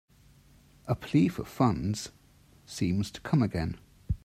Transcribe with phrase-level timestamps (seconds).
[0.87, 2.09] A plea for funds
[2.65, 3.77] seems to come again.